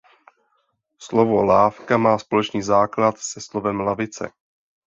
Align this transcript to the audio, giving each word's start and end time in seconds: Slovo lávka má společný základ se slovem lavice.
Slovo 1.01 1.43
lávka 1.43 1.97
má 1.97 2.17
společný 2.19 2.61
základ 2.61 3.15
se 3.17 3.41
slovem 3.41 3.79
lavice. 3.79 4.31